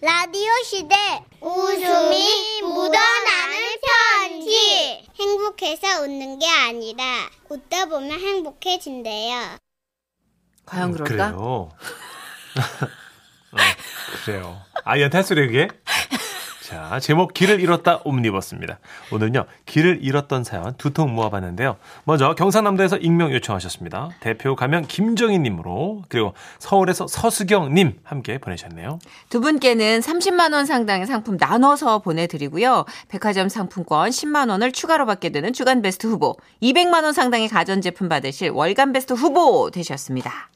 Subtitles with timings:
[0.00, 0.94] 라디오 시대
[1.40, 3.76] 웃음이 묻어나는
[4.20, 9.56] 편지 행복해서 웃는 게 아니라 웃다 보면 행복해진대요.
[10.66, 11.32] 과연 그럴까?
[11.32, 11.70] 그래요.
[13.50, 13.56] 어,
[14.24, 14.62] 그래요.
[14.84, 15.66] 아, 연탄 소리 그게?
[16.68, 18.78] 자, 제목 길을 잃었다 옴니버스입니다.
[19.10, 21.76] 오늘은요, 길을 잃었던 사연 두 통 모아봤는데요.
[22.04, 24.10] 먼저 경상남도에서 익명 요청하셨습니다.
[24.20, 28.98] 대표 가명 김정희님으로 그리고 서울에서 서수경님 함께 보내셨네요.
[29.30, 32.84] 두 분께는 30만 원 상당의 상품 나눠서 보내드리고요.
[33.08, 38.50] 백화점 상품권 10만 원을 추가로 받게 되는 주간 베스트 후보, 200만 원 상당의 가전제품 받으실
[38.50, 40.50] 월간 베스트 후보 되셨습니다.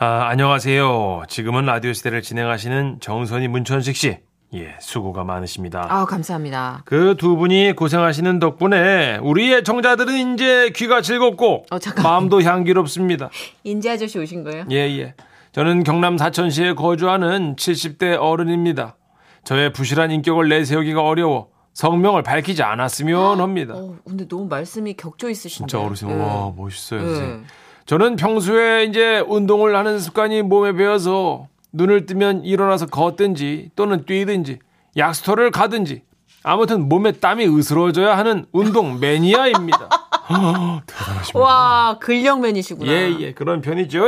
[0.00, 1.24] 아, 안녕하세요.
[1.28, 4.18] 지금은 라디오 시대를 진행하시는 정선희 문천식 씨.
[4.54, 5.86] 예, 수고가 많으십니다.
[5.90, 6.82] 아 감사합니다.
[6.86, 11.78] 그 두 분이 고생하시는 덕분에 우리의 정자들은 이제 귀가 즐겁고 어.
[12.02, 13.28] 마음도 향기롭습니다.
[13.64, 14.64] 인재 아저씨 오신 거예요?
[14.70, 15.14] 예, 예.
[15.52, 18.96] 저는 경남 사천시에 거주하는 70대 어른입니다.
[19.44, 23.74] 저의 부실한 인격을 내세우기가 어려워 성명을 밝히지 않았으면 합니다.
[23.76, 25.70] 어, 근데 너무 말씀이 격조 있으신데.
[25.70, 27.02] 진짜 어르신, 와, 멋있어요.
[27.02, 27.40] 네.
[27.86, 34.58] 저는 평소에 이제 운동을 하는 습관이 몸에 배어서 눈을 뜨면 일어나서 걷든지 또는 뛰든지
[34.96, 36.02] 약수터를 가든지
[36.42, 39.88] 아무튼 몸에 땀이 으스러져야 하는 운동 매니아입니다.
[40.30, 41.38] 어, 대단하십니다.
[41.38, 42.90] 와 근력맨이시구나.
[42.90, 44.04] 예, 예, 그런 편이죠.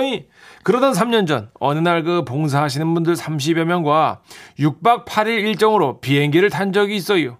[0.62, 4.20] 그러던 3년 전, 어느 날 그 봉사하시는 분들 30여 명과
[4.58, 7.38] 6박 8일 일정으로 비행기를 탄 적이 있어요.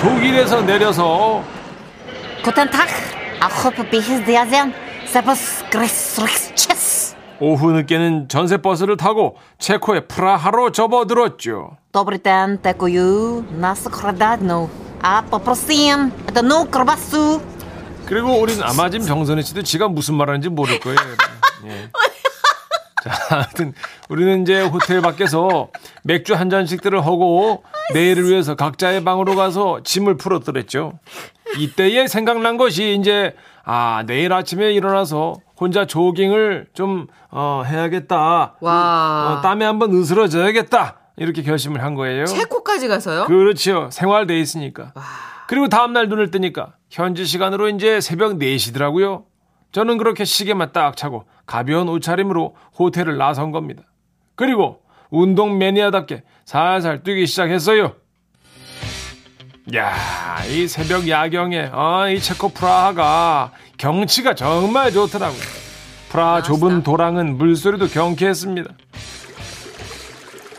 [0.00, 1.44] 독일에서 내려서
[2.42, 2.68] Guten
[5.09, 5.65] Tag, ich hoffe, bis Sie sehen.
[5.65, 7.15] Servus, grüß, grüß, tschüss.
[7.39, 11.77] 오후 늦게는 전세버스를 타고 체코의 프라하로 접어들었죠.
[11.91, 13.45] Добрый день, дякую.
[13.59, 14.69] Нас крадно.
[15.01, 17.41] А попросим, это ну колбасу.
[18.05, 20.97] 그리고 우리는 아마 지금 정선희 씨도 지가 무슨 말하는지 모를 거예요.
[21.65, 21.89] 예.
[23.03, 23.73] 자, 하여튼
[24.09, 25.69] 우리는 이제 호텔 밖에서
[26.03, 30.93] 맥주 한 잔씩들을 하고 내일을 위해서 각자의 방으로 가서 짐을 풀어뜨렸죠.
[31.57, 33.35] 이때에 생각난 것이 이제
[33.72, 38.56] 아 내일 아침에 일어나서 혼자 조깅을 좀 어, 해야겠다.
[38.60, 39.36] 와.
[39.38, 40.98] 어, 땀에 한번 으스러져야겠다.
[41.16, 42.24] 이렇게 결심을 한 거예요.
[42.24, 43.26] 체코까지 가서요?
[43.26, 43.88] 그렇죠.
[43.92, 44.92] 생활돼 있으니까.
[45.46, 49.22] 그리고 다음날 눈을 뜨니까 현지 시간으로 이제 새벽 4시더라고요.
[49.70, 53.84] 저는 그렇게 시계만 딱 차고 가벼운 옷차림으로 호텔을 나선 겁니다.
[54.34, 57.92] 그리고 운동 매니아답게 살살 뛰기 시작했어요.
[59.76, 65.40] 야, 이 새벽 야경에 아, 이 체코 프라하가 경치가 정말 좋더라고요.
[66.08, 68.70] 프라하 좁은 도랑은 물소리도 경쾌했습니다.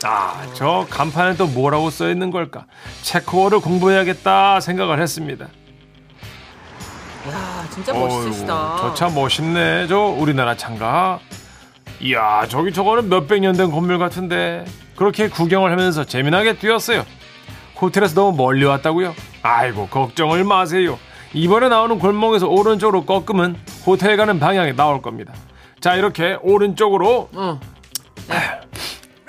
[0.04, 2.64] 아, 저 간판에 또 뭐라고 써 있는 걸까?
[3.02, 5.44] 체코어를 공부해야겠다 생각을 했습니다.
[7.30, 8.76] 야 진짜 멋있으시다.
[8.78, 9.88] 저 차 멋있네.
[9.88, 11.20] 저 우리나라 차인가?
[12.00, 14.64] 이야, 저기 저거는 몇백 년 된 건물 같은데.
[14.96, 17.04] 그렇게 구경을 하면서 재미나게 뛰었어요.
[17.82, 19.12] 호텔에서 너무 멀리 왔다고요?
[19.42, 20.98] 아이고, 걱정을 마세요.
[21.34, 25.34] 이번에 나오는 골목에서 오른쪽으로 꺾으면 호텔 가는 방향에 나올 겁니다.
[25.80, 27.60] 자, 이렇게 오른쪽으로 어.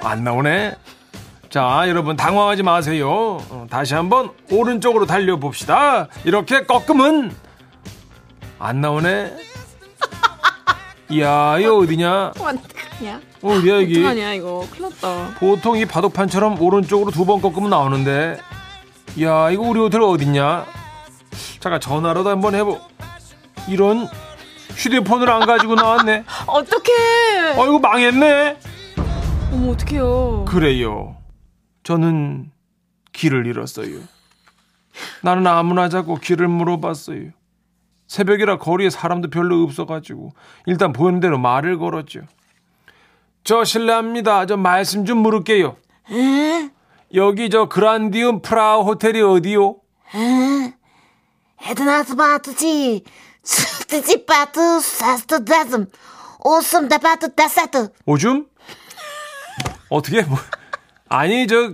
[0.02, 0.76] 안 나오네.
[1.50, 3.10] 자, 여러분 당황하지 마세요.
[3.50, 6.08] 어, 다시 한번 오른쪽으로 달려봅시다.
[6.24, 7.36] 이렇게 꺾으면
[8.60, 9.36] 안 나오네.
[11.10, 12.34] 이야, 이거 어디냐?
[12.94, 13.22] 어떡하냐?
[13.42, 14.00] 어디야 여기?
[14.00, 15.36] 어떡하냐 이거 큰일 났다.
[15.40, 18.38] 보통 이 바둑판처럼 오른쪽으로 두 번 꺾으면 나오는데.
[19.22, 20.66] 야, 이거 우리 호텔 어딨냐?
[21.60, 22.80] 잠깐 전화로도 한번 해보.
[23.70, 24.08] 이런
[24.76, 26.24] 휴대폰을 안 가지고 나왔네.
[26.48, 27.54] 어떡해.
[27.58, 28.58] 어이구 망했네.
[29.54, 30.46] 어머 어떡해요.
[30.48, 31.16] 그래요.
[31.84, 32.52] 저는
[33.14, 34.00] 길을 잃었어요.
[35.22, 37.30] 나는 아무나 자고 길을 물어봤어요.
[38.08, 40.34] 새벽이라 거리에 사람도 별로 없어가지고
[40.66, 42.22] 일단 보이는 대로 말을 걸었죠.
[43.44, 44.46] 저 실례합니다.
[44.46, 45.76] 저 말씀 좀 물을게요.
[46.12, 46.70] 에?
[47.14, 49.76] 여기 저 그란디움 프라 호텔이 어디요?
[51.62, 53.04] 헤드나스 바트지
[53.44, 55.88] 스티지 바트 사스트 다슴
[56.44, 58.48] 오슴 다바트 다사트 오줌?
[59.90, 60.38] 어떻게 뭐
[61.08, 61.74] 아니 저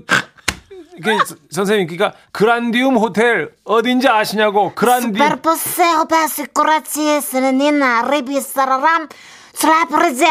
[1.01, 1.17] 그,
[1.49, 9.07] 선생님 그러니까 그란디움 호텔 어딘지 아시냐고 그란디움 스파르포세 호바스 코라치에스는 니나 리비 사라람
[9.53, 10.25] 트라프르제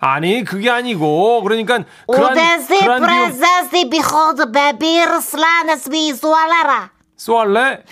[0.00, 3.00] 아니 그게 아니고 그러니까 그란, 오데시 그란디움
[3.32, 6.90] 프레자시 비호드 베비르 슬라네스 비수알라라.
[7.16, 7.82] 쏘알래?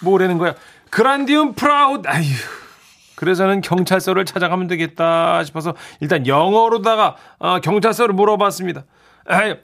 [0.00, 0.54] 뭐라는 거야?
[0.90, 2.24] 그란디움 프라우 아휴.
[3.16, 8.84] 그래서는 경찰서를 찾아가면 되겠다 싶어서 일단 영어로다가 어, 경찰서를 물어봤습니다.
[9.30, 9.54] 에이,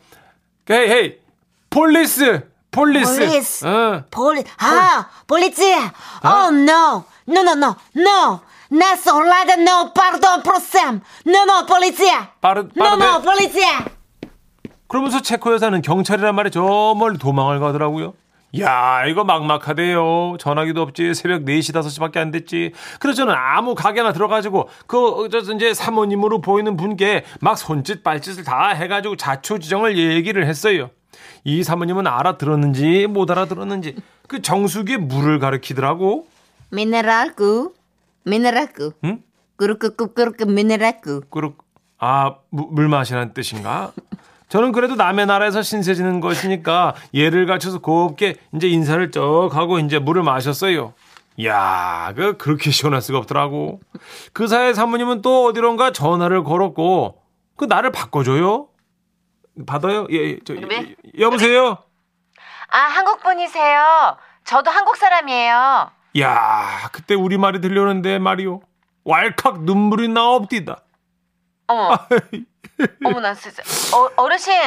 [0.70, 1.14] 헤이 헤이
[1.68, 3.16] 폴리스 폴리스.
[3.26, 3.66] 폴리스.
[3.66, 4.04] 어.
[4.10, 5.62] 폴리 아 폴리치.
[6.24, 7.04] Oh no.
[7.30, 8.40] No, no, no, no.
[8.72, 11.00] Na solada, no, pardon, prosem.
[11.26, 12.28] No, no, polizia.
[12.40, 13.04] 빠르, No, 빠르네.
[13.04, 13.84] no, polizia.
[14.88, 16.60] 그러면서 체코 여사는 경찰이란 말에 저
[16.96, 18.14] 멀리 도망을 가더라고요.
[18.58, 20.36] 야, 이거 막막하대요.
[20.40, 21.14] 전화기도 없지.
[21.14, 22.72] 새벽 4시, 5시밖에 안 됐지.
[22.98, 28.70] 그래서 저는 아무 가게나 들어가지고, 그, 저, 이제 사모님으로 보이는 분께 막 손짓, 발짓을 다
[28.70, 30.90] 해가지고 자초지정을 얘기를 했어요.
[31.44, 33.94] 이 사모님은 알아들었는지 못 알아들었는지
[34.26, 36.26] 그 정수기에 물을 가리키더라고.
[36.70, 37.74] 미네랄구,
[38.24, 38.92] 미네랄구.
[39.04, 39.22] 응?
[39.56, 41.22] 꾸르꾸꾸 꾸르꾸 미네랄구.
[41.30, 41.52] 그렇
[41.98, 43.92] 아, 무- 물 마시라는 뜻인가?
[44.48, 49.98] 저는 그래도 남의 나라에서 신세 지는 것이니까 예를 갖춰서 곱게 이제 인사를 쩍 하고 이제
[49.98, 50.94] 물을 마셨어요.
[51.44, 53.80] 야, 그 그렇게 시원할 수가 없더라고.
[54.32, 57.22] 그 사이에 사모님은 또 어디론가 전화를 걸었고
[57.56, 58.68] 그 나를 바꿔줘요.
[59.66, 60.06] 받아요?
[60.10, 60.94] 예, 예, 저, 네?
[61.18, 61.78] 여보세요.
[62.68, 64.16] 아, 한국 분이세요.
[64.44, 65.90] 저도 한국 사람이에요.
[66.18, 68.60] 야, 그때 우리 말이 들려오는데 말이요.
[69.04, 70.82] 왈칵 눈물이 나옵디다.
[71.70, 71.96] 어머,
[73.04, 73.62] 어머나, 진짜.
[73.94, 74.08] 어,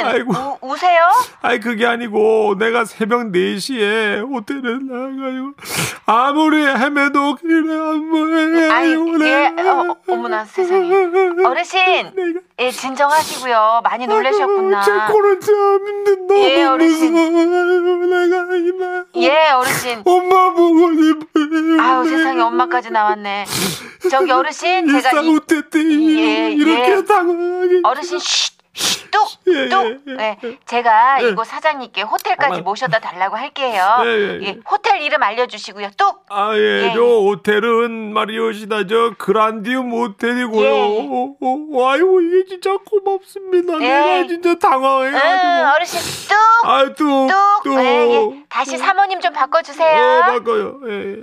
[0.05, 0.31] 아이고.
[0.61, 0.99] 우, 우세요?
[1.41, 5.53] 아이 그게 아니고 내가 새벽 4시에 호텔에 나가가지고
[6.05, 8.91] 아무리 헤매도 그래 안보해 아이,
[9.21, 10.93] 예, 어, 어머나, 세상에.
[11.43, 12.13] 어르신,
[12.59, 13.81] 예, 진정하시고요.
[13.83, 14.81] 많이 놀라셨구나.
[14.83, 17.13] 제 코는 참 너무 예, 어르신.
[17.13, 20.03] 무서워요 내가 이만 예, 어르신.
[20.05, 23.45] 엄마 보고 싶어요 아유, 세상에 엄마까지 나왔네.
[24.09, 27.03] 저기 어르신, 제가 이, 호텔 때 예, 이렇게 예.
[27.05, 30.01] 당황하게 어르신 쉿, 쉿, 뚝, 예, 뚝.
[30.07, 31.29] 예, 네, 제가 예.
[31.29, 32.61] 이곳 사장님께 호텔까지.
[32.61, 33.85] 모셔다 달라고 할게요.
[34.03, 34.45] 예, 예, 예.
[34.47, 35.91] 예, 호텔 이름 알려주시고요.
[35.95, 36.25] 뚝.
[36.29, 36.93] 아, 예, 예.
[36.95, 40.65] 저 호텔은 말이오시다, 저 그란디움 호텔이고요.
[40.65, 41.07] 예.
[41.09, 43.73] 어, 어, 아이고, 이게 진짜 고맙습니다.
[43.75, 43.87] 예.
[43.87, 45.75] 내가 진짜 응, 당황해가지고.
[45.75, 46.95] 어르신 뚝, 아, 뚝,
[47.27, 47.63] 뚝.
[47.63, 47.79] 뚝.
[47.79, 48.43] 예, 예.
[48.49, 50.21] 다시 사모님 좀 어, 바꿔주세요.
[50.21, 50.79] 바꿔요.
[50.89, 51.15] 예.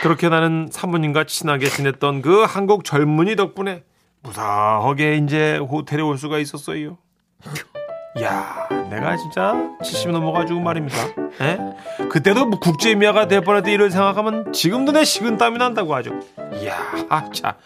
[0.00, 3.84] 그렇게 나는 사모님과 친하게 지냈던 그 한국 젊은이 덕분에
[4.22, 6.96] 무사하게 이제 호텔에 올 수가 있었어요.
[8.20, 10.96] 야, 내가 진짜 70 넘어가지고 말입니다.
[11.40, 11.58] 예?
[12.10, 16.20] 그때도 뭐 국제미아가 될때 이런 생각하면 지금도 내 식은 땀이 난다고 하죠.
[16.60, 16.76] 이야,
[17.08, 17.56] 아, 자.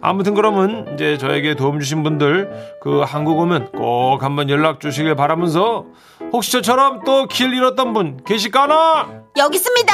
[0.00, 5.84] 아무튼 그러면 이제 저에게 도움 주신 분들 그 한국 오면 꼭 한번 연락 주시길 바라면서
[6.32, 9.24] 혹시 저처럼 또 길 잃었던 분 계실까나?
[9.36, 9.92] 여기 있습니다.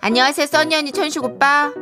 [0.00, 1.72] 안녕하세요, 써니 언니 천식 오빠.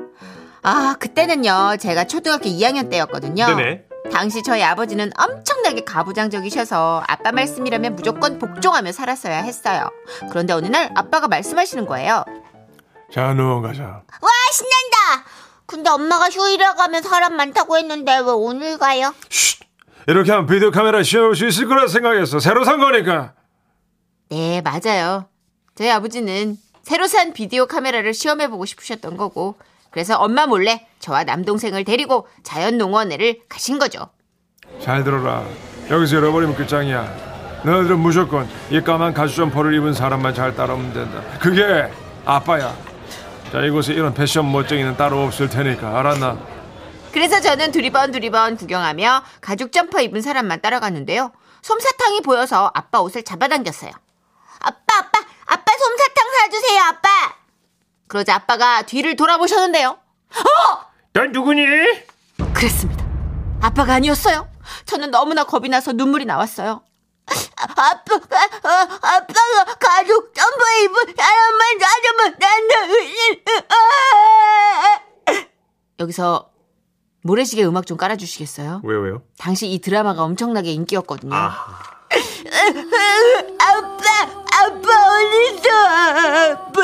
[0.62, 3.46] 아, 그때는요, 제가 초등학교 2학년 때였거든요.
[3.46, 3.84] 네네.
[4.12, 9.88] 당시 저희 아버지는 엄청나게 가부장적이셔서 아빠 말씀이라면 무조건 복종하며 살았어야 했어요.
[10.30, 12.24] 그런데 어느 날 아빠가 말씀하시는 거예요.
[13.12, 13.82] 자, 누워 가자.
[13.82, 15.28] 와, 신난다.
[15.66, 19.12] 근데 엄마가 휴일이라고 하면 사람 많다고 했는데 왜 오늘 가요?
[20.06, 22.38] 이렇게 하면 비디오 카메라 씌워볼 수 있을 거라 생각했어.
[22.38, 23.34] 새로 산 거니까.
[24.30, 25.28] 네, 맞아요.
[25.74, 29.56] 저희 아버지는 새로 산 비디오 카메라를 시험해보고 싶으셨던 거고,
[29.90, 34.08] 그래서 엄마 몰래 저와 남동생을 데리고 자연농원에를 가신 거죠.
[34.80, 35.44] 잘 들어라.
[35.90, 37.62] 여기서 잃어버리면 끝장이야.
[37.64, 41.22] 너희들은 무조건 이 까만 가죽 점퍼를 입은 사람만 잘 따라오면 된다.
[41.40, 41.90] 그게
[42.24, 42.72] 아빠야.
[43.50, 46.38] 자, 이곳에 이런 패션 멋쟁이는 따로 없을 테니까 알았나?
[47.10, 51.32] 그래서 저는 두리번 두리번 구경하며 가죽 점퍼 입은 사람만 따라갔는데요.
[51.62, 53.90] 솜사탕이 보여서 아빠 옷을 잡아당겼어요.
[54.60, 57.08] 아빠 솜사탕 사주세요, 아빠.
[58.08, 59.98] 그러자 아빠가 뒤를 돌아보셨는데요.
[61.12, 61.64] 넌 누구니?
[62.54, 63.04] 그랬습니다.
[63.60, 64.48] 아빠가 아니었어요.
[64.84, 66.82] 저는 너무나 겁이 나서 눈물이 나왔어요.
[67.56, 68.68] 아빠가, 어,
[69.02, 72.75] 아빠가 가죽 점퍼 입은 사람만 사주면 난다.
[75.98, 76.50] 여기서
[77.22, 78.82] 모래시계 음악 좀 깔아주시겠어요?
[78.84, 79.22] 왜요, 왜요?
[79.38, 81.34] 당시 이 드라마가 엄청나게 인기였거든요.
[81.34, 81.50] 아
[82.50, 84.06] 빠,
[84.52, 85.68] 아빠 어딨어,
[86.52, 86.78] 아빠.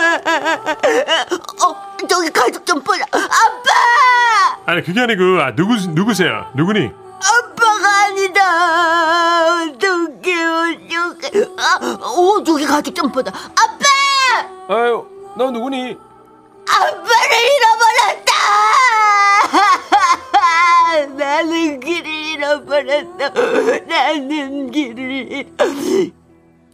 [1.64, 3.04] 어, 저기 가죽 점퍼다.
[3.12, 4.58] 아빠!
[4.66, 6.50] 아니, 그게 아니고, 아, 누구, 누구세요?
[6.54, 6.90] 누구니?
[7.20, 9.62] 아빠가 아니다.
[9.62, 11.46] 어떡해, 어떡해.
[11.58, 11.78] 아,
[12.08, 13.30] 오, 저기 가죽 점퍼다.
[13.30, 13.84] 아빠!
[14.74, 15.96] 아유, 너 누구니?
[16.68, 18.32] 아빠를 잃어버렸다!
[21.16, 22.11] 나는 길을
[22.42, 23.28] 잃어버렸다.
[23.86, 25.52] 나는 길을.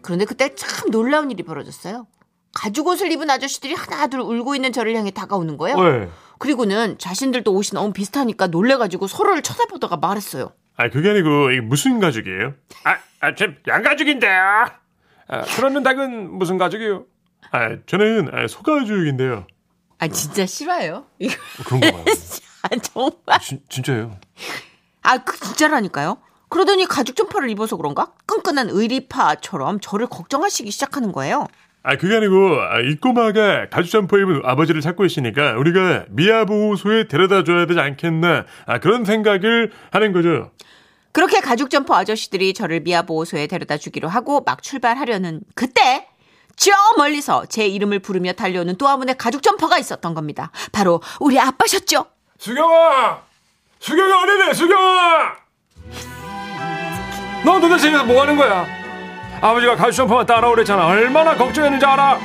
[0.02, 2.06] 그런데 그때 참 놀라운 일이 벌어졌어요.
[2.54, 5.76] 가죽 옷을 입은 아저씨들이 하나둘 울고 있는 저를 향해 다가오는 거예요.
[5.76, 6.08] 왜?
[6.38, 10.52] 그리고는 자신들도 옷이 너무 비슷하니까 놀래가지고 서로를 쳐다보다가 말했어요.
[10.76, 12.54] 아, 그게 아니고, 이게 무슨 가죽이에요?
[12.84, 14.32] 아, 아, 저 양가죽인데요.
[15.28, 17.04] 아, 그러는 닭은 무슨 가죽이요?
[17.50, 19.46] 아, 저는 아, 소가죽인데요.
[20.00, 21.06] 아 진짜 싫어요?
[21.18, 21.34] 이거
[21.66, 22.04] 그런 거 봐요.
[22.62, 23.40] 아, 정말.
[23.40, 24.16] 진, 진짜예요.
[25.08, 26.18] 아, 그 진짜라니까요.
[26.50, 28.12] 그러더니 가죽 점퍼를 입어서 그런가?
[28.26, 31.46] 끈끈한 의리파처럼 저를 걱정하시기 시작하는 거예요.
[31.82, 37.42] 아, 그게 아니고, 아, 이 꼬마가 가죽 점퍼 입은 아버지를 찾고 있으니까, 우리가 미아보호소에 데려다
[37.44, 40.50] 줘야 되지 않겠나, 아, 그런 생각을 하는 거죠.
[41.12, 46.06] 그렇게 가죽 점퍼 아저씨들이 저를 미아보호소에 데려다 주기로 하고 막 출발하려는 그때
[46.54, 50.50] 저 멀리서 제 이름을 부르며 달려오는 또 한 분의 가죽 점퍼가 있었던 겁니다.
[50.70, 52.04] 바로 우리 아빠셨죠.
[52.38, 53.27] 수경아!
[53.80, 55.32] 수경아, 어디네, 수경아!
[57.44, 58.66] 너 도대체 여기서 뭐 하는 거야?
[59.40, 60.86] 아버지가 가죽 점퍼만 따라오랬잖아.
[60.86, 62.18] 얼마나 걱정했는지 알아?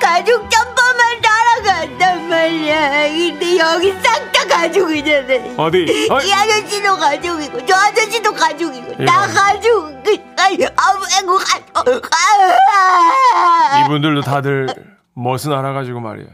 [0.00, 3.08] 가죽 점퍼만 따라간단 말이야.
[3.08, 5.34] 근데 여기 싹 다 가죽이잖아.
[5.62, 6.08] 어디?
[6.10, 6.20] 어?
[6.20, 9.40] 이 아저씨도 가죽이고 저 아저씨도 가죽이고 나 이거.
[9.40, 10.02] 가죽.
[10.38, 12.08] 아이, 아이고 가죽.
[12.14, 13.80] 아.
[13.84, 14.68] 이분들도 다들
[15.14, 16.26] 멋은 알아가지고 말이야.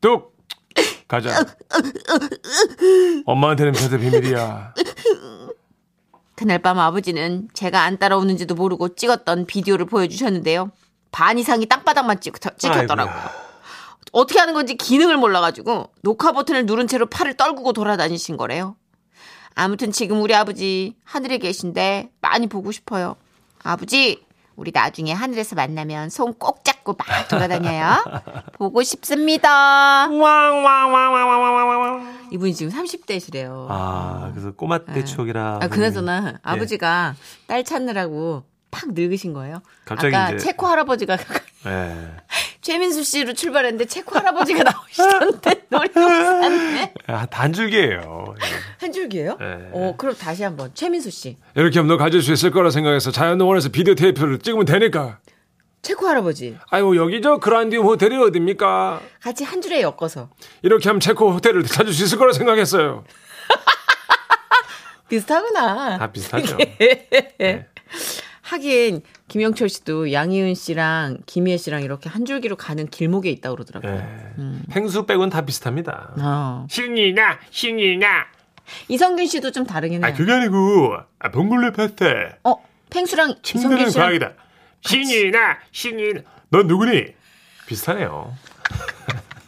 [0.00, 0.35] 뚝!
[1.08, 1.44] 가자.
[3.26, 4.74] 엄마한테는 절대 비밀이야.
[6.34, 10.70] 그날 밤 아버지는 제가 안 따라오는지도 모르고 찍었던 비디오를 보여주셨는데요.
[11.10, 13.14] 반 이상이 땅바닥만 찍, 찍혔더라고요.
[13.14, 13.46] 아이고야.
[14.12, 18.76] 어떻게 하는 건지 기능을 몰라가지고 녹화 버튼을 누른 채로 팔을 떨구고 돌아다니신 거래요.
[19.54, 23.16] 아무튼 지금 우리 아버지 하늘에 계신데 많이 보고 싶어요.
[23.62, 24.25] 아버지,
[24.56, 28.04] 우리 나중에 하늘에서 만나면 손 꼭 잡고 막 돌아다녀요.
[28.58, 30.06] 보고 싶습니다.
[32.30, 33.66] 이분이 지금 30대시래요.
[33.70, 35.58] 아, 그래서 꼬마 때 추억이라.
[35.62, 36.38] 아, 그나저나 예.
[36.42, 37.14] 아버지가
[37.46, 38.44] 딸 찾느라고
[38.76, 39.62] 팍 늙으신 거예요.
[39.86, 41.16] 갑자기 아까 이제- 체코 할아버지가
[41.66, 41.96] 예.
[42.60, 48.34] 최민수 씨로 출발했는데 체코 할아버지가 나오시던데 놀이동산에 아, 단줄기예요.
[48.38, 48.44] 예.
[48.84, 49.38] 한 줄기예요?
[49.40, 49.70] 네.
[49.72, 53.70] 어, 그럼 다시 한번 최민수 씨, 이렇게 하면 너 가질 수 있을 거라 생각해서 자연농원에서
[53.70, 55.20] 비디오 테이프를 찍으면 되니까.
[55.80, 59.00] 체코 할아버지 아이고, 여기 저 그란디움 호텔이 어딥니까?
[59.22, 60.28] 같이 한 줄에 엮어서
[60.62, 63.04] 이렇게 하면 체코 호텔을 찾을 수 있을 거라 생각했어요.
[65.08, 65.98] 비슷하구나.
[65.98, 66.56] 다 비슷하죠.
[68.46, 73.92] 하긴 김영철 씨도 양희은 씨랑 김희애 씨랑 이렇게 한 줄기로 가는 길목에 있다 고 그러더라고요.
[73.92, 74.72] 예.
[74.72, 76.14] 펭수 빼고는 다 비슷합니다.
[76.20, 76.66] 어.
[76.70, 78.26] 신이 나, 신이 나.
[78.88, 80.12] 이성균 씨도 좀 다르긴 해요.
[80.12, 82.06] 아, 그게 아니고, 아, 봉골레 파스타.
[82.44, 82.54] 어,
[82.90, 84.32] 팽수랑 이성균 씨랑 과학이다.
[84.82, 86.20] 신이 나, 신이 나.
[86.50, 87.06] 넌 누구니?
[87.66, 88.32] 비슷하네요.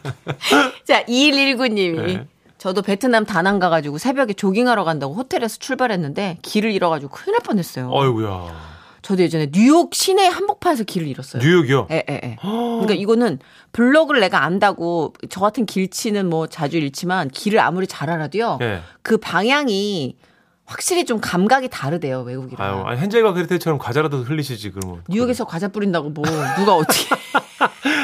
[0.83, 2.27] 자, 2119님이 네.
[2.57, 7.89] 저도 베트남 다낭 가가지고 새벽에 조깅하러 간다고 호텔에서 출발했는데 길을 잃어가지고 큰일 날 뻔했어요.
[7.89, 8.78] 어이구야.
[9.01, 11.41] 저도 예전에 뉴욕 시내 한복판에서 길을 잃었어요.
[11.41, 11.87] 뉴욕이요?
[11.91, 12.37] 예, 예, 예.
[12.41, 13.39] 그러니까 이거는
[13.71, 18.59] 블럭을 내가 안다고 저 같은 길치는 뭐 자주 잃지만 길을 아무리 잘 알아도요.
[18.61, 18.81] 예.
[19.01, 20.15] 그 방향이
[20.65, 22.67] 확실히 좀 감각이 다르대요, 외국이랑.
[22.67, 25.01] 아유, 아니, 그럴 때처럼 과자라도 흘리시지, 그러면.
[25.09, 26.23] 뉴욕에서 과자 뿌린다고 뭐
[26.57, 27.07] 누가 어떻게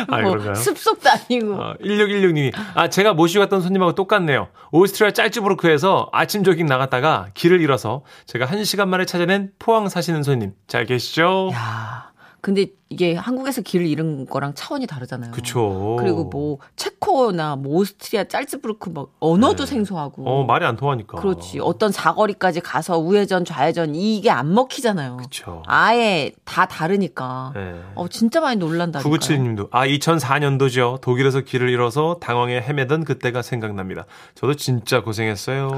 [0.08, 0.56] 아, 뭐 그런가요?
[0.56, 1.54] 습속도 아니고.
[1.56, 4.50] 어, 1616님이 아 제가 모시고 갔던 손님하고 똑같네요.
[4.72, 10.54] 오스트리아 짤츠부르크에서 아침 조깅 나갔다가 길을 잃어서 제가 한 시간 만에 찾아낸 포항 사시는 손님
[10.68, 11.50] 잘 계시죠?
[11.54, 12.12] 야,
[12.46, 15.32] 근데 이게 한국에서 길을 잃은 거랑 차원이 다르잖아요.
[15.32, 15.96] 그쵸.
[16.00, 19.72] 그리고 뭐 체코나 뭐 오스트리아 짤츠부르크 막 언어도 네.
[19.72, 20.30] 생소하고.
[20.30, 21.18] 어 말이 안 통하니까.
[21.18, 21.60] 그렇지.
[21.60, 25.18] 어떤 사거리까지 가서 우회전 좌회전 이게 안 먹히잖아요.
[25.18, 25.64] 그쵸.
[25.66, 27.54] 아예 다 다르니까.
[27.56, 27.82] 네.
[27.96, 29.00] 어 진짜 많이 놀란다.
[29.00, 31.02] 997님도 아 2004년도죠.
[31.02, 34.06] 독일에서 길을 잃어서 당황해 헤매던 그때가 생각납니다.
[34.36, 35.72] 저도 진짜 고생했어요.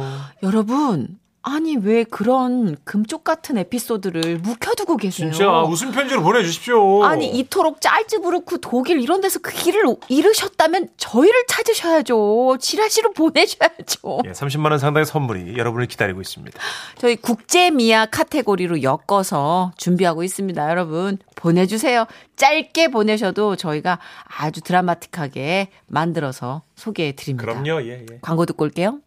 [0.43, 1.17] 여러분,
[1.49, 5.31] 아니 왜 그런 금쪽 같은 에피소드를 묵혀두고 계세요?
[5.31, 7.05] 진짜 웃음 편지로 보내주십시오.
[7.05, 12.57] 아니 이토록 짤츠부르크 독일 이런 데서 그 길을 잃으셨다면 저희를 찾으셔야죠.
[12.59, 14.19] 지라시로 보내셔야죠.
[14.25, 16.59] 예, 30만 원 상당의 선물이 여러분을 기다리고 있습니다.
[16.97, 20.69] 저희 국제 미아 카테고리로 엮어서 준비하고 있습니다.
[20.69, 22.07] 여러분 보내주세요.
[22.35, 23.99] 짧게 보내셔도 저희가
[24.37, 27.53] 아주 드라마틱하게 만들어서 소개해 드립니다.
[27.53, 27.83] 그럼요.
[27.83, 28.19] 예, 예.
[28.21, 28.99] 광고 듣고 올게요.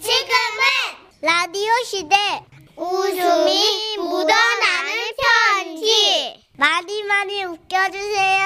[0.00, 0.39] 지금은
[1.22, 2.16] 라디오 시대
[2.76, 4.90] 웃음이 묻어나는
[5.54, 8.40] 편지 많이 많이 웃겨주세요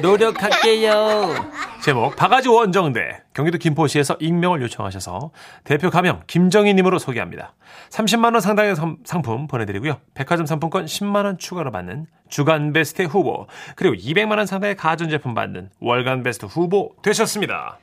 [0.02, 1.34] 노력할게요.
[1.82, 5.30] 제목 바가지 원정대 경기도 김포시에서 익명을 요청하셔서
[5.64, 7.54] 대표 가명 김정희님으로 소개합니다.
[7.90, 9.98] 30만 원 상당의 സം- 상품 보내드리고요.
[10.14, 15.70] 백화점 상품권 10만 원 추가로 받는 주간 베스트 후보 그리고 200만 원 상당의 가전제품 받는
[15.80, 17.78] 월간 베스트 후보 되셨습니다.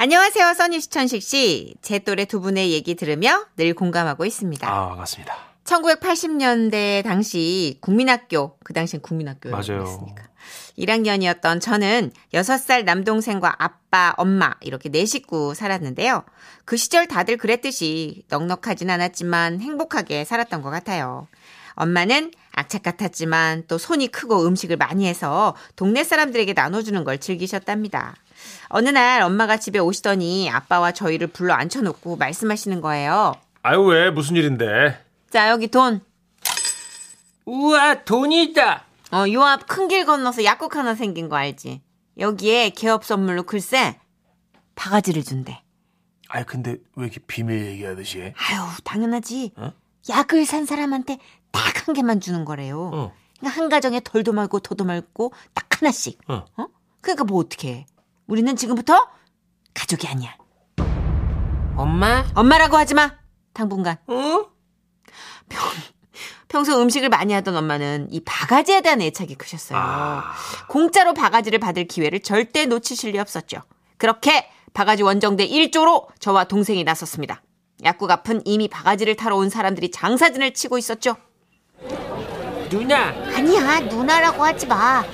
[0.00, 1.74] 안녕하세요, 써니 시천식 씨.
[1.82, 4.64] 제 또래 두 분의 얘기 들으며 늘 공감하고 있습니다.
[4.64, 5.36] 아 맞습니다.
[5.64, 9.82] 1980년대 당시 국민학교, 그 당시엔 국민학교였으니까.
[9.82, 10.28] 맞아요.
[10.78, 16.22] 1학년이었던 저는 6살 남동생과 아빠, 엄마 이렇게 네 식구 살았는데요.
[16.64, 21.26] 그 시절 다들 그랬듯이 넉넉하진 않았지만 행복하게 살았던 것 같아요.
[21.74, 28.14] 엄마는 악착 같았지만 또 손이 크고 음식을 많이 해서 동네 사람들에게 나눠주는 걸 즐기셨답니다.
[28.68, 33.34] 어느 날 엄마가 집에 오시더니 아빠와 저희를 불러 앉혀놓고 말씀하시는 거예요.
[33.62, 35.04] 아유 왜 무슨 일인데?
[35.30, 36.00] 자, 여기 돈.
[37.46, 38.84] 우와, 돈이 있다.
[39.12, 41.80] 어, 요 앞 큰 길 건너서 약국 하나 생긴 거 알지?
[42.18, 43.98] 여기에 개업 선물로 글쎄
[44.74, 45.62] 바가지를 준대.
[46.28, 48.34] 아이 근데 왜 이렇게 비밀 얘기하듯이 해?
[48.36, 49.52] 아유, 당연하지.
[49.56, 49.72] 어?
[50.10, 51.18] 약을 산 사람한테
[51.52, 52.90] 딱 한 개만 주는 거래요.
[52.92, 53.12] 어.
[53.38, 56.18] 그러니까 한 가정에 덜도 말고 더도 말고 딱 하나씩.
[56.28, 56.44] 어.
[56.58, 56.66] 어?
[57.00, 57.86] 그러니까 뭐 어떻게 해?
[58.28, 59.08] 우리는 지금부터
[59.74, 60.36] 가족이 아니야.
[61.76, 62.24] 엄마?
[62.34, 63.16] 엄마라고 하지 마.
[63.54, 63.96] 당분간.
[64.06, 64.44] 어?
[66.48, 69.78] 평소 음식을 많이 하던 엄마는 이 바가지에 대한 애착이 크셨어요.
[69.78, 70.32] 아.
[70.68, 73.62] 공짜로 바가지를 받을 기회를 절대 놓치실 리 없었죠.
[73.96, 77.42] 그렇게 바가지 원정대 1조로 저와 동생이 나섰습니다.
[77.84, 81.16] 약국 앞은 이미 바가지를 타러 온 사람들이 장사진을 치고 있었죠.
[82.68, 85.04] 누나, 아니야 누나라고 하지 마.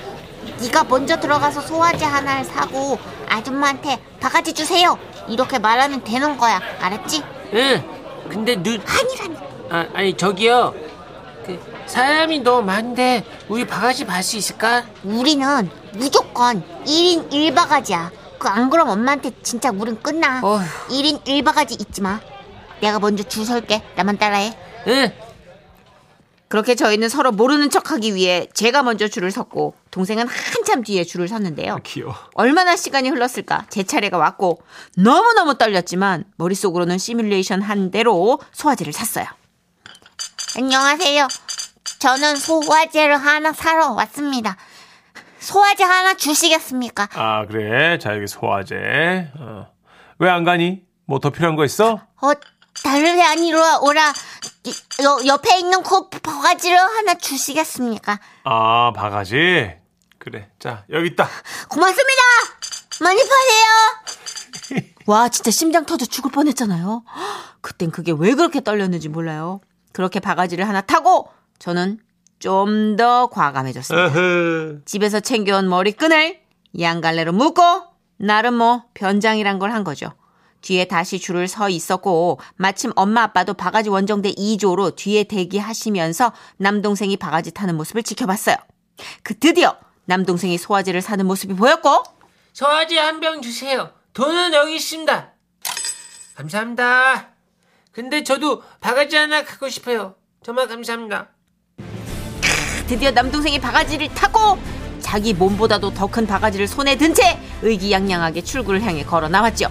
[0.61, 2.97] 네가 먼저 들어가서 소화제 하나를 사고
[3.27, 4.97] 아줌마한테 바가지 주세요.
[5.27, 6.61] 이렇게 말하면 되는 거야.
[6.79, 7.23] 알았지?
[7.53, 7.83] 응.
[8.29, 9.37] 근데 누, 아니라니.
[9.69, 10.73] 아, 아니, 저기요.
[11.45, 14.83] 그, 사람이 너무 많은데, 우리 바가지 받을 수 있을까?
[15.03, 18.09] 우리는 무조건 1인 1바가지야.
[18.39, 20.39] 그 안 그럼 엄마한테 진짜 물은 끝나.
[20.43, 20.61] 어휴.
[20.89, 22.19] 1인 1바가지 잊지 마.
[22.81, 23.81] 내가 먼저 줄 설게.
[23.95, 24.55] 나만 따라해.
[24.87, 25.11] 응.
[26.47, 31.77] 그렇게 저희는 서로 모르는 척하기 위해 제가 먼저 줄을 섰고 동생은 한참 뒤에 줄을 섰는데요.
[31.83, 32.13] 귀여워.
[32.33, 34.61] 얼마나 시간이 흘렀을까 제 차례가 왔고
[34.97, 39.25] 너무너무 떨렸지만 머릿속으로는 시뮬레이션 한 대로 소화제를 샀어요.
[40.57, 41.29] 안녕하세요.
[41.99, 44.57] 저는 소화제를 하나 사러 왔습니다.
[45.39, 47.07] 소화제 하나 주시겠습니까?
[47.13, 49.67] 아 그래 자 여기 소화제 어.
[50.19, 50.83] 왜 안 가니?
[51.05, 52.01] 뭐 더 필요한 거 있어?
[52.21, 52.31] 어,
[52.83, 54.11] 다른 게 아니라 오라
[55.03, 58.19] 여, 옆에 있는 그 바가지를 하나 주시겠습니까?
[58.43, 59.84] 아 바가지
[60.25, 61.27] 그래 자 여기 있다
[61.69, 62.21] 고맙습니다.
[63.01, 64.83] 많이 파세요.
[65.05, 67.03] 와 진짜 심장 터져 죽을 뻔했잖아요.
[67.61, 69.61] 그땐 그게 왜 그렇게 떨렸는지 몰라요.
[69.93, 71.29] 그렇게 바가지를 하나 타고
[71.59, 71.99] 저는
[72.39, 74.13] 좀 더 과감해졌습니다.
[74.85, 76.39] 집에서 챙겨온 머리끈을
[76.79, 77.61] 양갈래로 묶고
[78.17, 80.11] 나름 뭐 변장이란 걸 한 거죠.
[80.61, 87.51] 뒤에 다시 줄을 서 있었고 마침 엄마 아빠도 바가지 원정대 2조로 뒤에 대기하시면서 남동생이 바가지
[87.51, 88.55] 타는 모습을 지켜봤어요.
[89.21, 92.03] 그 드디어 남동생이 소화제를 사는 모습이 보였고
[92.53, 93.91] 소화제 한 병 주세요.
[94.13, 95.31] 돈은 여기 있습니다.
[96.35, 97.29] 감사합니다.
[97.91, 100.15] 근데 저도 바가지 하나 갖고 싶어요.
[100.43, 101.29] 정말 감사합니다.
[102.87, 104.57] 드디어 남동생이 바가지를 타고
[105.01, 109.69] 자기 몸보다도 더 큰 바가지를 손에 든 채 의기양양하게 출구를 향해 걸어 나왔죠.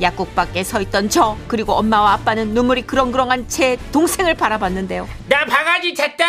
[0.00, 5.08] 약국 밖에 서 있던 저 그리고 엄마와 아빠는 눈물이 그렁그렁한 채 동생을 바라봤는데요.
[5.28, 6.24] 나 바가지 탔다!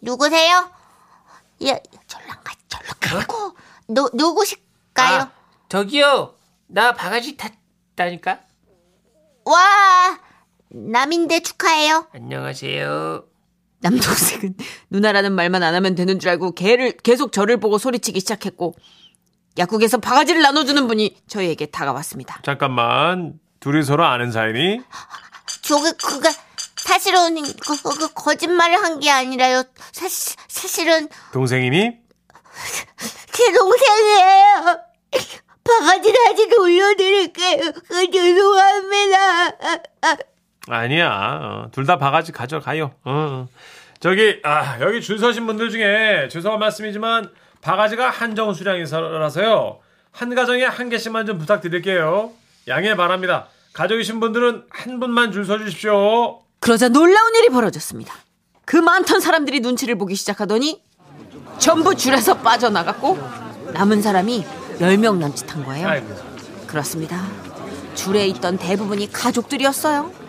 [0.00, 0.70] 누구세요?
[1.62, 2.25] 예, 가,
[2.68, 3.56] 절랑 가고.
[3.88, 5.20] 누 누구실까요?
[5.22, 5.30] 아,
[5.68, 6.34] 저기요.
[6.68, 8.40] 나 바가지 탔다니까?
[9.44, 10.18] 와,
[10.70, 12.08] 남인데 축하해요.
[12.12, 13.24] 안녕하세요.
[13.80, 14.56] 남동생은
[14.90, 18.74] 누나라는 말만 안 하면 되는 줄 알고 걔를 계속 저를 보고 소리치기 시작했고
[19.58, 22.40] 약국에서 바가지를 나눠주는 분이 저희에게 다가왔습니다.
[22.42, 24.80] 잠깐만 둘이 서로 아는 사이니?
[25.62, 26.28] 저게 그게
[26.76, 29.62] 사실은 그, 그, 그 거짓말을 한 게 아니라요.
[29.92, 32.05] 사실 사실은 동생이니?
[33.32, 34.80] 제 동생이에요.
[35.64, 37.72] 바가지 다시 돌려드릴게요.
[37.88, 39.52] 그, 죄송합니다.
[40.68, 41.10] 아니야
[41.42, 43.48] 어, 둘다 바가지 가져가요 어, 어.
[44.00, 49.78] 저기 아 여기 줄 서신 분들 중에 죄송한 말씀이지만 바가지가 한정 수량이라서요
[50.10, 52.32] 한 가정에 한 개씩만 좀 부탁드릴게요
[52.66, 58.12] 양해 바랍니다 가족이신 분들은 한 분만 줄 서주십시오 그러자 놀라운 일이 벌어졌습니다.
[58.64, 60.82] 그 많던 사람들이 눈치를 보기 시작하더니
[61.58, 63.18] 전부 줄에서 빠져나갔고
[63.72, 64.44] 남은 사람이
[64.78, 66.02] 10명 남짓한 거예요.
[66.66, 67.22] 그렇습니다.
[67.94, 70.26] 줄에 있던 대부분이 가족들이었어요.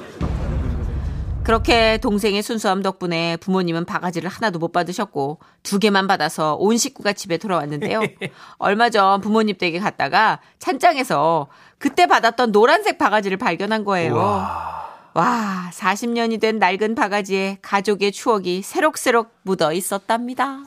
[1.43, 7.37] 그렇게 동생의 순수함 덕분에 부모님은 바가지를 하나도 못 받으셨고 두 개만 받아서 온 식구가 집에
[7.37, 8.01] 돌아왔는데요.
[8.59, 14.15] 얼마 전 부모님 댁에 갔다가 찬장에서 그때 받았던 노란색 바가지를 발견한 거예요.
[14.17, 14.76] 와,
[15.23, 20.59] 40년이 된 낡은 바가지에 가족의 추억이 새록새록 묻어 있었답니다.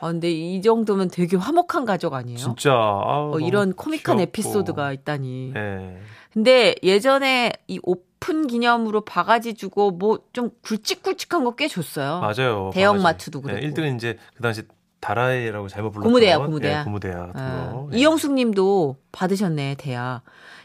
[0.00, 2.36] 아, 근데 이 정도면 되게 화목한 가족 아니에요?
[2.38, 4.22] 진짜 아우, 어, 이런 코믹한 귀엽고.
[4.22, 5.52] 에피소드가 있다니.
[5.54, 5.98] 네.
[6.32, 12.20] 근데 예전에 이 오픈 기념으로 바가지 주고 뭐 좀 굵직굵직한 거 꽤 줬어요.
[12.20, 13.02] 맞아요 대형 바가지.
[13.02, 13.66] 마트도 네, 그렇고.
[13.66, 14.62] 1등은 이제 그 당시
[15.00, 16.78] 다라이라고 잘못 불렀던 고무대야, 고무대야.
[16.78, 17.98] 네, 고무대야 같은 아, 거 네.
[17.98, 20.22] 이영숙 님도 받으셨네, 대야.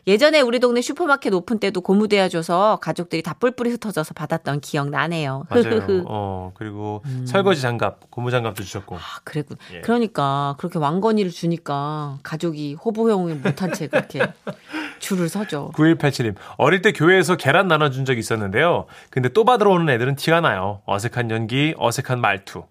[0.09, 5.45] 예전에 우리 동네 슈퍼마켓 오픈 때도 고무대야 줘서 가족들이 다 뿔뿔이 흩어져서 받았던 기억 나네요.
[5.51, 5.85] 맞아요.
[6.09, 8.95] 어, 그리고 설거지 장갑, 고무 장갑도 주셨고.
[8.95, 9.57] 아, 그랬군.
[9.71, 9.81] 예.
[9.81, 14.21] 그러니까 그렇게 왕건이를 주니까 가족이 호부호응을 못한 채 그렇게
[14.97, 15.73] 줄을 서죠.
[15.75, 18.87] 9187님, 어릴 때 교회에서 계란 나눠준 적이 있었는데요.
[19.11, 20.81] 근데 또 받으러 오는 애들은 티가 나요.
[20.87, 22.63] 어색한 연기, 어색한 말투.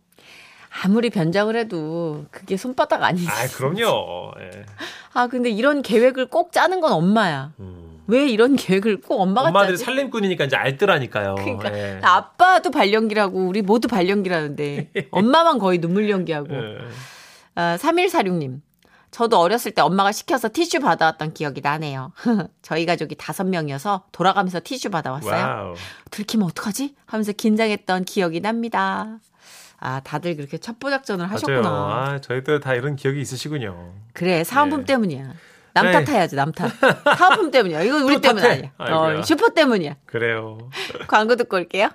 [0.85, 3.29] 아무리 변장을 해도 그게 손바닥 아니지.
[3.29, 4.33] 아, 그럼요.
[4.43, 4.65] 예.
[5.19, 7.53] 아, 근데 이런 계획을 꼭 짜는 건 엄마야.
[8.07, 9.57] 왜 이런 계획을 꼭 엄마가 음.
[9.57, 9.85] 엄마들이 짜지?
[9.85, 11.35] 살림꾼이니까 이제 알뜰하니까요.
[11.35, 11.99] 그러니까 예.
[12.03, 16.55] 아빠도 발연기라고 우리 모두 발연기라는데 엄마만 거의 눈물 연기하고.
[16.55, 16.79] 예.
[17.57, 18.61] 아, 3146님.
[19.11, 22.13] 저도 어렸을 때 엄마가 시켜서 티슈 받아왔던 기억이 나네요.
[22.63, 25.33] 저희 가족이 다섯 명이어서 돌아가면서 티슈 받아왔어요.
[25.33, 25.75] wow.
[26.13, 26.95] 들키면 어떡하지?
[27.07, 29.19] 하면서 긴장했던 기억이 납니다.
[29.81, 31.31] 아, 다들 그렇게 첩보작전을.
[31.31, 31.69] 하셨구나.
[31.69, 33.93] 아, 저희들 다 이런 기억이 있으시군요.
[34.13, 34.87] 그래, 사은품 네.
[34.87, 35.33] 때문이야.
[35.75, 35.93] 남 에이.
[36.05, 36.71] 탓해야지, 남 탓.
[37.17, 37.83] 사은품 때문이야.
[37.83, 38.55] 이거 우리 또 때문 탓해.
[38.55, 38.71] 아니야.
[38.79, 39.19] 아이고야.
[39.21, 39.97] 어, 슈퍼 때문이야.
[40.07, 40.59] 그래요.
[41.07, 41.91] 광고 듣고 올게요.